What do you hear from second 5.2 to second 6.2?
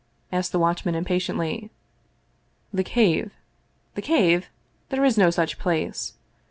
such place